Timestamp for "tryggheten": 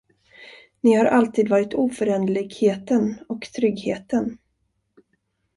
3.41-4.37